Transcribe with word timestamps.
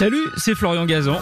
Salut, 0.00 0.30
c'est 0.38 0.54
Florian 0.54 0.86
Gazan. 0.86 1.18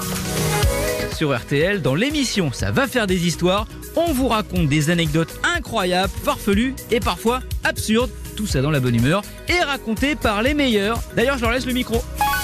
Sur 1.12 1.36
RTL, 1.36 1.82
dans 1.82 1.96
l'émission 1.96 2.52
Ça 2.52 2.70
va 2.70 2.86
faire 2.86 3.08
des 3.08 3.26
histoires, 3.26 3.66
on 3.96 4.12
vous 4.12 4.28
raconte 4.28 4.68
des 4.68 4.90
anecdotes 4.90 5.36
incroyables, 5.42 6.12
farfelues 6.22 6.76
et 6.92 7.00
parfois 7.00 7.40
absurdes. 7.64 8.12
Tout 8.36 8.46
ça 8.46 8.62
dans 8.62 8.70
la 8.70 8.78
bonne 8.78 8.94
humeur 8.94 9.22
et 9.48 9.60
raconté 9.64 10.14
par 10.14 10.42
les 10.42 10.54
meilleurs. 10.54 11.00
D'ailleurs, 11.16 11.38
je 11.38 11.42
leur 11.42 11.50
laisse 11.50 11.66
le 11.66 11.72
micro. 11.72 11.96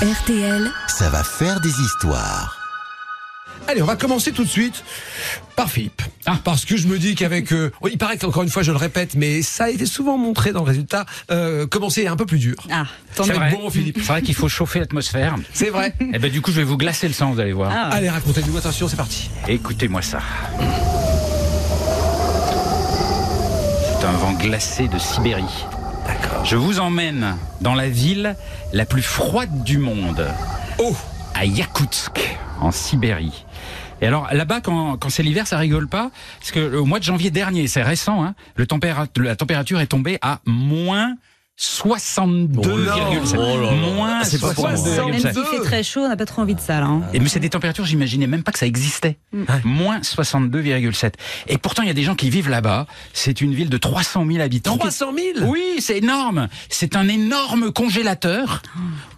RTL, 0.03 0.73
Ça 0.89 1.09
va 1.09 1.23
faire 1.23 1.61
des 1.61 1.81
histoires. 1.81 2.64
Allez, 3.67 3.83
on 3.83 3.87
va 3.87 3.97
commencer 3.97 4.33
tout 4.33 4.45
de 4.45 4.49
suite 4.49 4.85
par 5.57 5.71
Philippe. 5.71 6.03
Ah. 6.27 6.39
Parce 6.43 6.65
que 6.65 6.77
je 6.77 6.87
me 6.87 6.99
dis 6.99 7.15
qu'avec... 7.15 7.53
euh, 7.53 7.71
oui, 7.81 7.91
il 7.95 7.99
paraît 7.99 8.19
qu'encore 8.19 8.43
une 8.43 8.49
fois, 8.51 8.63
je 8.63 8.71
le 8.73 8.77
répète, 8.77 9.15
mais 9.15 9.43
ça 9.43 9.65
a 9.65 9.71
été 9.71 9.87
souvent 9.87 10.19
montré 10.19 10.53
dans 10.53 10.61
le 10.61 10.67
résultat, 10.67 11.07
euh, 11.31 11.67
commencer 11.67 12.03
est 12.03 12.09
un 12.09 12.17
peu 12.17 12.27
plus 12.27 12.39
dur. 12.39 12.57
Ah, 12.71 12.85
tant 13.15 13.25
C'est 13.25 13.33
vrai. 13.33 13.51
bon, 13.51 13.71
Philippe. 13.71 13.99
C'est 13.99 14.07
vrai 14.09 14.23
qu'il 14.23 14.35
faut 14.35 14.49
chauffer 14.49 14.81
l'atmosphère. 14.81 15.37
C'est 15.53 15.71
vrai. 15.71 15.95
Et 16.13 16.19
ben 16.19 16.31
du 16.31 16.41
coup, 16.43 16.51
je 16.51 16.57
vais 16.57 16.65
vous 16.65 16.77
glacer 16.77 17.09
le 17.09 17.15
sang, 17.15 17.31
vous 17.33 17.41
allez 17.41 17.53
voir. 17.53 17.71
Ah. 17.75 17.89
Allez, 17.93 18.11
racontez-nous, 18.11 18.57
attention, 18.57 18.89
c'est 18.89 18.97
parti. 18.97 19.31
Écoutez-moi 19.49 20.03
ça. 20.03 20.21
C'est 24.01 24.07
un 24.07 24.13
vent 24.13 24.33
glacé 24.33 24.89
de 24.89 24.99
Sibérie. 24.99 25.65
D'accord. 26.07 26.45
Je 26.45 26.57
vous 26.57 26.81
emmène 26.81 27.37
dans 27.63 27.75
la 27.75 27.89
ville 27.89 28.37
la 28.73 28.85
plus 28.85 29.03
froide 29.03 29.63
du 29.65 29.79
monde, 29.79 30.27
Oh 30.79 30.95
à 31.35 31.45
Yakoutsk, 31.45 32.37
en 32.61 32.71
Sibérie. 32.71 33.45
Et 34.01 34.07
alors 34.07 34.29
là-bas, 34.33 34.61
quand, 34.61 34.97
quand 34.99 35.09
c'est 35.09 35.23
l'hiver, 35.23 35.47
ça 35.47 35.57
rigole 35.59 35.89
pas, 35.89 36.11
parce 36.41 36.51
que 36.53 36.77
au 36.77 36.85
mois 36.85 36.99
de 36.99 37.05
janvier 37.05 37.31
dernier, 37.31 37.69
c'est 37.69 37.83
récent, 37.83 38.23
hein, 38.25 38.35
le 38.57 38.67
tempéra- 38.67 39.07
la 39.17 39.37
température 39.37 39.81
est 39.81 39.87
tombée 39.87 40.19
à 40.23 40.41
moins 40.47 41.15
62,7. 41.57 43.37
Moins 43.95 44.25
C'est 44.25 44.41
pas 44.41 44.53
pour 44.55 44.65
moi. 44.69 44.75
62,7. 44.75 45.11
Même 45.11 45.21
s'il 45.35 45.45
fait 45.45 45.61
très 45.65 45.83
chaud, 45.85 46.01
on 46.01 46.09
n'a 46.09 46.17
pas 46.17 46.27
trop 46.27 46.43
envie 46.43 46.55
de 46.57 46.61
ça 46.61 46.81
là. 46.81 46.87
hein. 46.87 47.03
Et 47.13 47.21
mais 47.21 47.29
c'est 47.29 47.39
des 47.41 47.51
températures, 47.51 47.85
j'imaginais 47.85 48.27
même 48.27 48.43
pas 48.43 48.51
que 48.53 48.59
ça 48.59 48.67
existait. 48.67 49.19
Moins 49.65 50.01
62,7. 50.01 51.13
Et 51.47 51.59
pourtant, 51.59 51.83
il 51.83 51.87
y 51.89 51.91
a 51.91 51.95
des 51.95 52.03
gens 52.03 52.17
qui 52.17 52.29
vivent 52.31 52.51
là-bas. 52.51 52.87
C'est 53.13 53.41
une 53.41 53.55
ville 53.55 53.69
de 53.71 53.79
300 53.79 54.27
000 54.27 54.41
habitants. 54.43 54.77
300 54.77 55.13
000 55.39 55.49
Oui, 55.51 55.63
c'est 55.79 55.99
énorme. 55.99 56.49
C'est 56.69 56.97
un 56.97 57.07
énorme 57.09 57.71
congélateur 57.73 58.63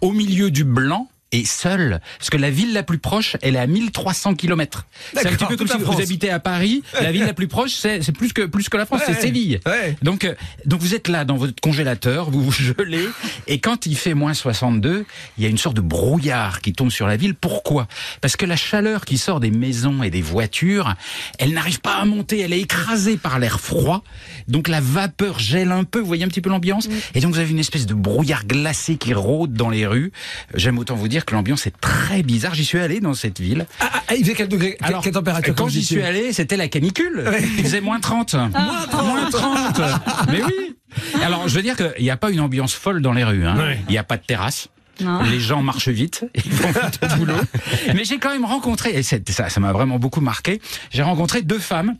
au 0.01 0.11
milieu 0.11 0.51
du 0.51 0.63
blanc. 0.63 1.07
Et 1.33 1.43
seul, 1.43 1.99
parce 2.19 2.29
que 2.29 2.37
la 2.37 2.49
ville 2.49 2.71
la 2.71 2.83
plus 2.83 2.99
proche, 2.99 3.35
elle 3.41 3.57
est 3.57 3.59
à 3.59 3.67
1300 3.67 4.35
km. 4.35 4.85
C'est 5.13 5.27
un 5.27 5.31
petit 5.33 5.45
peu 5.45 5.57
comme 5.57 5.67
si 5.67 5.77
vous 5.77 5.99
habitez 6.01 6.29
à 6.29 6.39
Paris. 6.39 6.83
La 7.01 7.11
ville 7.11 7.25
la 7.25 7.33
plus 7.33 7.49
proche, 7.49 7.71
c'est 7.73 8.11
plus 8.13 8.31
que 8.31 8.43
plus 8.43 8.69
que 8.69 8.77
la 8.77 8.85
France, 8.85 9.01
Ouais, 9.05 9.13
c'est 9.13 9.21
Séville. 9.21 9.59
ouais. 9.65 9.97
Donc, 10.01 10.23
euh, 10.23 10.35
donc 10.65 10.79
vous 10.79 10.95
êtes 10.95 11.09
là 11.09 11.25
dans 11.25 11.35
votre 11.35 11.59
congélateur, 11.61 12.31
vous 12.31 12.41
vous 12.41 12.51
gelez, 12.53 13.05
et 13.47 13.59
quand 13.59 13.85
il 13.85 13.97
fait 13.97 14.13
moins 14.13 14.33
62, 14.33 15.05
il 15.37 15.43
y 15.43 15.45
a 15.45 15.49
une 15.49 15.57
sorte 15.57 15.75
de 15.75 15.81
brouillard 15.81 16.61
qui 16.61 16.71
tombe 16.71 16.91
sur 16.91 17.07
la 17.07 17.17
ville. 17.17 17.35
Pourquoi? 17.35 17.87
Parce 18.21 18.37
que 18.37 18.45
la 18.45 18.55
chaleur 18.55 19.03
qui 19.03 19.17
sort 19.17 19.41
des 19.41 19.51
maisons 19.51 20.03
et 20.03 20.09
des 20.09 20.21
voitures, 20.21 20.93
elle 21.39 21.51
n'arrive 21.53 21.81
pas 21.81 21.95
à 21.97 22.05
monter, 22.05 22.39
elle 22.39 22.53
est 22.53 22.61
écrasée 22.61 23.17
par 23.17 23.37
l'air 23.39 23.59
froid. 23.59 24.01
Donc 24.47 24.69
la 24.69 24.79
vapeur 24.79 25.39
gèle 25.39 25.73
un 25.73 25.83
peu, 25.83 25.99
vous 25.99 26.05
voyez 26.07 26.23
un 26.23 26.29
petit 26.29 26.41
peu 26.41 26.49
l'ambiance? 26.49 26.87
Et 27.15 27.19
donc 27.19 27.33
vous 27.33 27.39
avez 27.39 27.51
une 27.51 27.59
espèce 27.59 27.85
de 27.85 27.93
brouillard 27.93 28.45
glacé 28.45 28.95
qui 28.95 29.13
rôde 29.13 29.51
dans 29.53 29.69
les 29.69 29.85
rues. 29.85 30.13
J'aime 30.53 30.77
autant 30.77 30.95
vous 30.95 31.09
dire 31.09 31.16
que 31.25 31.33
l'ambiance 31.35 31.67
est 31.67 31.79
très 31.79 32.23
bizarre. 32.23 32.53
J'y 32.55 32.65
suis 32.65 32.79
allé 32.79 32.99
dans 32.99 33.13
cette 33.13 33.39
ville. 33.39 33.65
ah, 33.79 33.89
ah, 34.07 34.15
il 34.15 34.21
faisait 34.23 34.33
quel 34.35 34.47
degré 34.47 34.77
quelle- 34.83 34.95
Quelle 35.03 35.13
température 35.13 35.55
quand 35.55 35.67
j'y 35.67 35.83
suis 35.83 36.01
allé, 36.01 36.33
c'était 36.33 36.57
la 36.57 36.67
canicule. 36.67 37.23
Il 37.57 37.63
faisait 37.63 37.81
moins 37.81 37.99
30. 37.99 38.35
Moins 38.35 39.29
30. 39.31 39.81
Mais 40.31 40.41
oui. 40.43 40.75
Alors, 41.23 41.47
je 41.47 41.55
veux 41.55 41.61
dire 41.61 41.75
qu'il 41.75 42.03
n'y 42.03 42.09
a 42.09 42.17
pas 42.17 42.31
une 42.31 42.39
ambiance 42.39 42.73
folle 42.73 43.01
dans 43.01 43.13
les 43.13 43.23
rues. 43.23 43.45
hein. 43.45 43.57
Ouais. 43.57 43.79
Il 43.87 43.91
n'y 43.91 43.97
a 43.97 44.03
pas 44.03 44.17
de 44.17 44.23
terrasse. 44.23 44.67
Non. 44.99 45.21
Les 45.23 45.39
gens 45.39 45.61
marchent 45.61 45.89
vite, 45.89 46.25
ils 46.33 46.51
vont 46.51 46.69
vite 46.69 46.99
au 47.03 47.15
boulot. 47.17 47.35
Mais 47.93 48.03
j'ai 48.03 48.17
quand 48.17 48.31
même 48.31 48.45
rencontré, 48.45 48.89
et 48.95 49.03
ça, 49.03 49.17
ça 49.47 49.59
m'a 49.59 49.71
vraiment 49.71 49.99
beaucoup 49.99 50.21
marqué, 50.21 50.59
j'ai 50.89 51.03
rencontré 51.03 51.43
deux 51.43 51.59
femmes 51.59 51.95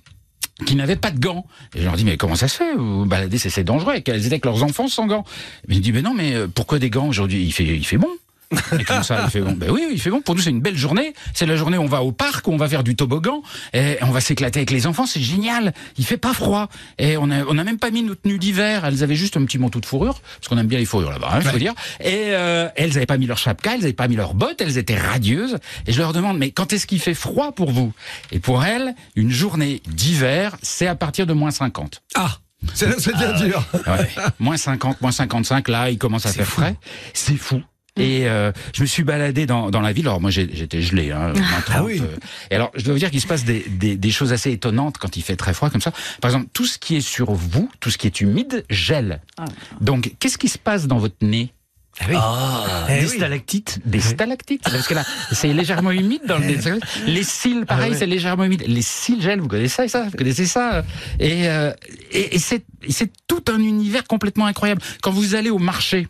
qui 0.65 0.75
n'avaient 0.75 0.95
pas 0.95 1.11
de 1.11 1.19
gants. 1.19 1.45
Et 1.75 1.81
je 1.81 1.85
leur 1.85 1.95
dis, 1.95 2.03
mais 2.05 2.17
comment 2.17 2.33
ça 2.33 2.47
se 2.47 2.57
fait? 2.57 2.73
Vous 2.75 3.05
baladez, 3.05 3.37
c'est 3.37 3.63
dangereux. 3.63 3.93
Et 3.97 4.01
qu'elles 4.01 4.21
étaient 4.21 4.27
avec 4.33 4.45
leurs 4.45 4.63
enfants 4.63 4.87
sans 4.87 5.05
gants? 5.05 5.25
Mais 5.67 5.75
je 5.75 5.79
dis, 5.81 5.91
mais 5.91 6.01
non, 6.01 6.15
mais 6.15 6.33
euh, 6.33 6.47
pourquoi 6.47 6.79
des 6.79 6.89
gants 6.89 7.07
aujourd'hui? 7.07 7.43
Il 7.43 7.51
fait, 7.51 7.65
il 7.65 7.85
fait 7.85 7.97
bon. 7.99 8.09
Et 8.79 8.83
comme 8.83 9.03
ça, 9.03 9.23
il 9.25 9.29
fait 9.29 9.41
bon. 9.41 9.53
Ben 9.53 9.69
oui, 9.69 9.87
il 9.91 9.99
fait 9.99 10.09
bon. 10.09 10.21
Pour 10.21 10.35
nous, 10.35 10.41
c'est 10.41 10.49
une 10.49 10.61
belle 10.61 10.77
journée. 10.77 11.13
C'est 11.33 11.45
la 11.45 11.55
journée 11.55 11.77
où 11.77 11.81
on 11.81 11.87
va 11.87 12.01
au 12.03 12.11
parc, 12.11 12.47
où 12.47 12.51
on 12.51 12.57
va 12.57 12.69
faire 12.69 12.83
du 12.83 12.95
toboggan, 12.95 13.41
et 13.73 13.97
on 14.01 14.11
va 14.11 14.21
s'éclater 14.21 14.59
avec 14.59 14.71
les 14.71 14.87
enfants. 14.87 15.05
C'est 15.05 15.21
génial. 15.21 15.73
Il 15.97 16.05
fait 16.05 16.17
pas 16.17 16.33
froid. 16.33 16.69
Et 16.97 17.17
on 17.17 17.29
a, 17.29 17.43
on 17.45 17.57
a 17.57 17.63
même 17.63 17.77
pas 17.77 17.91
mis 17.91 18.03
nos 18.03 18.15
tenues 18.15 18.39
d'hiver. 18.39 18.85
Elles 18.85 19.03
avaient 19.03 19.15
juste 19.15 19.37
un 19.37 19.45
petit 19.45 19.57
manteau 19.57 19.79
de 19.79 19.85
fourrure, 19.85 20.21
parce 20.21 20.47
qu'on 20.47 20.57
aime 20.57 20.67
bien 20.67 20.79
les 20.79 20.85
fourrures 20.85 21.11
là-bas, 21.11 21.29
hein, 21.33 21.41
faut 21.41 21.57
dire. 21.57 21.73
Et 21.99 22.27
euh, 22.29 22.69
elles 22.75 22.95
avaient 22.97 23.05
pas 23.05 23.17
mis 23.17 23.25
leur 23.27 23.37
chapka, 23.37 23.75
elles 23.75 23.83
avaient 23.83 23.93
pas 23.93 24.07
mis 24.07 24.15
leurs 24.15 24.33
bottes, 24.33 24.61
elles 24.61 24.77
étaient 24.77 24.97
radieuses. 24.97 25.57
Et 25.85 25.91
je 25.91 25.99
leur 25.99 26.13
demande, 26.13 26.37
mais 26.37 26.51
quand 26.51 26.73
est-ce 26.73 26.87
qu'il 26.87 26.99
fait 26.99 27.13
froid 27.13 27.51
pour 27.51 27.71
vous? 27.71 27.93
Et 28.31 28.39
pour 28.39 28.63
elles, 28.63 28.95
une 29.15 29.31
journée 29.31 29.81
d'hiver, 29.87 30.57
c'est 30.61 30.87
à 30.87 30.95
partir 30.95 31.25
de 31.25 31.33
moins 31.33 31.51
50. 31.51 32.01
Ah 32.15 32.37
c'est 32.73 33.15
bien 33.15 33.33
dur. 33.33 33.63
Ouais. 33.85 34.09
moins 34.39 34.57
50, 34.57 35.01
moins 35.01 35.11
55, 35.11 35.67
là, 35.67 35.91
il 35.91 35.97
commence 35.97 36.25
à 36.25 36.33
faire 36.33 36.47
frais. 36.47 36.75
C'est 37.13 37.37
fou. 37.37 37.61
Et 37.97 38.27
euh, 38.27 38.51
je 38.73 38.81
me 38.81 38.87
suis 38.87 39.03
baladé 39.03 39.45
dans, 39.45 39.69
dans 39.71 39.81
la 39.81 39.91
ville. 39.93 40.07
Alors 40.07 40.21
moi 40.21 40.29
j'ai- 40.31 40.49
j'étais 40.53 40.81
gelé, 40.81 41.11
hein, 41.11 41.33
30, 41.33 41.43
Ah 41.73 41.83
oui. 41.83 42.01
euh. 42.01 42.15
Et 42.51 42.55
alors 42.55 42.71
je 42.75 42.83
dois 42.83 42.93
vous 42.93 42.99
dire 42.99 43.11
qu'il 43.11 43.21
se 43.21 43.27
passe 43.27 43.43
des, 43.45 43.65
des, 43.69 43.95
des 43.95 44.11
choses 44.11 44.33
assez 44.33 44.51
étonnantes 44.51 44.97
quand 44.97 45.17
il 45.17 45.21
fait 45.23 45.35
très 45.35 45.53
froid 45.53 45.69
comme 45.69 45.81
ça. 45.81 45.91
Par 46.21 46.29
exemple, 46.31 46.47
tout 46.53 46.65
ce 46.65 46.77
qui 46.77 46.95
est 46.97 47.01
sur 47.01 47.31
vous, 47.33 47.69
tout 47.79 47.89
ce 47.91 47.97
qui 47.97 48.07
est 48.07 48.21
humide, 48.21 48.63
gèle. 48.69 49.21
Donc 49.81 50.13
qu'est-ce 50.19 50.37
qui 50.37 50.49
se 50.49 50.57
passe 50.57 50.87
dans 50.87 50.97
votre 50.97 51.17
nez? 51.21 51.53
Ah 51.99 52.05
oui. 52.09 52.15
Eh 52.95 52.99
des 53.01 53.09
oui. 53.09 53.17
stalactites, 53.17 53.79
des 53.85 53.99
stalactites, 53.99 54.61
parce 54.63 54.87
que 54.87 54.93
là, 54.93 55.03
c'est 55.31 55.51
légèrement 55.51 55.89
humide 55.89 56.21
dans 56.27 56.37
le 56.37 56.45
nez. 56.45 56.57
Les 57.07 57.23
cils, 57.23 57.65
pareil, 57.65 57.85
Ah 57.87 57.91
ouais. 57.93 57.97
c'est 57.97 58.05
légèrement 58.05 58.43
humide. 58.43 58.63
Les 58.67 58.83
cils 58.83 59.19
gèlent, 59.19 59.39
vous 59.41 59.47
connaissez 59.47 59.87
ça, 59.87 60.03
vous 60.03 60.11
connaissez 60.15 60.45
ça? 60.45 60.83
Et, 61.19 61.47
euh, 61.49 61.73
et, 62.11 62.35
et 62.35 62.39
c'est 62.39 62.61
tout 63.27 63.43
un 63.49 63.57
univers 63.59 64.03
complètement 64.03 64.45
incroyable. 64.45 64.79
Quand 65.01 65.09
vous 65.09 65.33
allez 65.33 65.49
au 65.49 65.57
marché, 65.57 66.07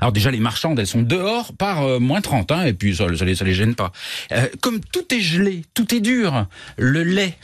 alors 0.00 0.12
déjà 0.12 0.30
les 0.30 0.38
marchandes 0.40 0.78
elles 0.78 0.86
sont 0.86 1.02
dehors 1.02 1.52
par 1.54 1.82
euh, 1.82 1.98
moins 1.98 2.20
30 2.20 2.52
hein, 2.52 2.64
et 2.64 2.72
puis 2.72 2.94
ça, 2.96 3.06
ça, 3.16 3.24
les, 3.24 3.34
ça 3.34 3.44
les 3.44 3.54
gêne 3.54 3.74
pas. 3.74 3.92
Euh, 4.32 4.46
comme 4.60 4.80
tout 4.80 5.12
est 5.14 5.20
gelé, 5.20 5.62
tout 5.74 5.94
est 5.94 6.00
dur, 6.00 6.46
le 6.76 7.02
lait 7.02 7.36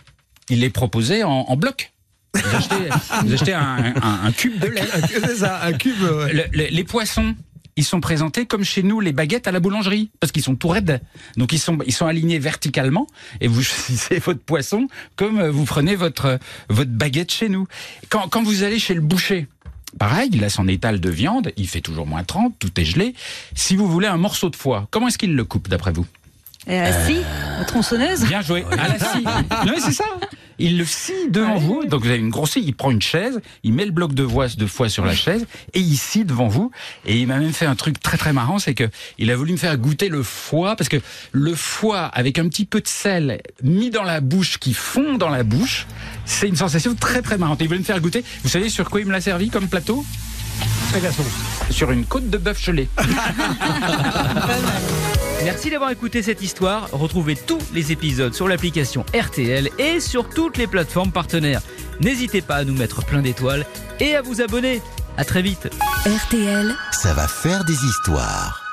il 0.49 0.65
est 0.65 0.71
proposé 0.71 1.23
en, 1.25 1.31
en 1.31 1.57
bloc. 1.57 1.93
Vous 2.35 2.57
achetez, 2.57 2.75
vous 3.25 3.35
achetez 3.35 3.53
un, 3.55 3.95
un- 4.03 4.21
un 4.25 4.33
cube 4.33 4.59
de 4.59 4.67
lait. 4.67 4.83
C'est 5.09 5.37
ça, 5.37 5.65
un 5.65 5.73
cube. 5.73 6.01
ouais. 6.03 6.33
Le- 6.33 6.45
le- 6.53 6.67
les 6.71 6.85
poissons, 6.85 7.35
ils 7.77 7.85
sont 7.85 8.01
présentés 8.01 8.47
comme 8.47 8.65
chez 8.65 8.83
nous 8.83 9.01
les 9.01 9.12
baguettes 9.12 9.47
à 9.49 9.53
la 9.53 9.61
boulangerie, 9.61 10.11
parce 10.21 10.33
qu'ils 10.33 10.43
sont 10.43 10.57
tout 10.57 10.69
raides. 10.69 11.01
Donc 11.37 11.53
ils 11.53 11.59
sont, 11.59 11.79
ils 11.87 11.93
sont 11.93 12.07
alignés 12.07 12.39
verticalement, 12.41 13.07
et 13.41 13.47
vous 13.49 13.62
choisissez 13.65 14.19
votre 14.19 14.41
poisson 14.41 14.89
comme 15.17 15.39
euh, 15.39 15.51
vous 15.51 15.65
prenez 15.65 15.95
votre, 15.97 16.39
votre 16.69 16.91
baguette 16.91 17.31
chez 17.33 17.49
nous. 17.49 17.67
Quand, 18.09 18.29
quand 18.29 18.43
vous 18.43 18.62
allez 18.65 18.79
chez 18.81 18.95
le 18.95 19.01
boucher, 19.01 19.47
pareil, 19.99 20.31
il 20.33 20.45
a 20.45 20.51
son 20.51 20.69
étal 20.69 21.01
de 21.01 21.11
viande, 21.11 21.53
il 21.56 21.69
fait 21.69 21.81
toujours 21.81 22.06
moins 22.06 22.25
30, 22.25 22.55
tout 22.59 22.78
est 22.81 22.84
gelé. 22.84 23.15
Si 23.55 23.77
vous 23.77 23.89
voulez 23.89 24.09
un 24.09 24.17
morceau 24.17 24.51
de 24.51 24.56
foie, 24.56 24.87
comment 24.91 25.09
est-ce 25.09 25.19
qu'il 25.19 25.34
le 25.34 25.45
coupe 25.45 25.69
d'après 25.69 25.93
vous? 25.93 26.06
Et 26.67 26.78
la 26.78 27.05
scie, 27.05 27.21
la 27.59 27.65
tronçonneuse. 27.65 28.27
Bien 28.27 28.43
joué. 28.43 28.65
À 28.73 28.89
la 28.89 28.99
scie. 28.99 29.25
Non, 29.67 29.73
mais 29.75 29.81
c'est 29.81 29.93
ça. 29.93 30.05
Il 30.59 30.77
le 30.77 30.84
scie 30.84 31.31
devant 31.31 31.56
vous. 31.56 31.87
Donc 31.87 32.03
vous 32.03 32.11
avez 32.11 32.19
une 32.19 32.29
grosse 32.29 32.50
scie. 32.50 32.62
Il 32.62 32.75
prend 32.75 32.91
une 32.91 33.00
chaise, 33.00 33.41
il 33.65 33.73
met 33.73 33.87
le 33.87 33.93
bloc 33.93 34.12
de 34.12 34.27
foie, 34.27 34.49
de 34.49 34.67
foie 34.67 34.91
sur 34.91 35.06
la 35.06 35.15
chaise 35.15 35.47
et 35.73 35.81
il 35.81 35.97
scie 35.97 36.27
devant 36.27 36.49
vous. 36.49 36.71
Et 37.06 37.19
il 37.19 37.27
m'a 37.27 37.39
même 37.39 37.55
fait 37.55 37.65
un 37.65 37.77
truc 37.77 37.99
très 37.99 38.19
très 38.19 38.34
marrant, 38.34 38.59
c'est 38.59 38.75
que 38.75 38.84
il 39.17 39.31
a 39.31 39.37
voulu 39.37 39.53
me 39.53 39.56
faire 39.56 39.77
goûter 39.79 40.11
le 40.11 40.23
foie 40.23 40.77
parce 40.77 40.91
que 40.91 40.99
le 41.33 41.55
foie 41.55 42.05
avec 42.05 42.39
un 42.39 42.47
petit 42.49 42.67
peu 42.67 42.83
de 42.83 42.89
sel 42.89 43.41
mis 43.62 43.89
dans 43.89 44.05
la 44.05 44.21
bouche 44.21 44.59
qui 44.59 44.75
fond 44.75 45.17
dans 45.17 45.31
la 45.31 45.45
bouche, 45.45 45.87
c'est 46.31 46.49
une 46.49 46.57
sensation 46.57 46.95
très 46.95 47.23
très 47.23 47.39
marrante. 47.39 47.59
Il 47.61 47.67
voulait 47.67 47.81
me 47.81 47.85
faire 47.85 48.01
goûter. 48.01 48.25
Vous 48.43 48.49
savez 48.49 48.69
sur 48.69 48.89
quoi 48.89 49.01
il 49.01 49.07
me 49.07 49.13
l'a 49.13 49.21
servi 49.21 49.51
comme 49.51 49.69
plateau. 49.69 50.05
Sur 51.71 51.91
une 51.91 52.05
côte 52.05 52.31
de 52.31 52.39
bœuf 52.39 52.63
gelé. 52.63 52.89
Merci 55.44 55.71
d'avoir 55.71 55.91
écouté 55.91 56.23
cette 56.23 56.43
histoire. 56.43 56.88
Retrouvez 56.93 57.37
tous 57.37 57.61
les 57.73 57.93
épisodes 57.93 58.35
sur 58.35 58.49
l'application 58.49 59.05
RTL 59.15 59.71
et 59.79 60.00
sur 60.00 60.29
toutes 60.29 60.56
les 60.56 60.67
plateformes 60.67 61.12
partenaires. 61.12 61.62
N'hésitez 62.00 62.43
pas 62.43 62.56
à 62.56 62.65
nous 62.65 62.75
mettre 62.75 63.05
plein 63.05 63.23
d'étoiles 63.23 63.65
et 64.00 64.17
à 64.17 64.23
vous 64.23 64.41
abonner. 64.41 64.83
À 65.17 65.25
très 65.25 65.43
vite. 65.43 65.69
RTL. 66.06 66.75
Ça 66.93 67.15
va 67.15 67.29
faire 67.29 67.65
des 67.65 67.85
histoires. 67.85 68.69